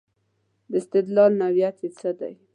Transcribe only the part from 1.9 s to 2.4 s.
څه دی.